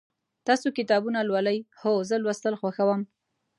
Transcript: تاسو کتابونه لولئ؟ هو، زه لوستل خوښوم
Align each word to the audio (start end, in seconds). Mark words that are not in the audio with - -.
تاسو 0.47 0.67
کتابونه 0.77 1.19
لولئ؟ 1.29 1.57
هو، 1.81 1.93
زه 2.09 2.15
لوستل 2.23 2.53
خوښوم 2.61 3.01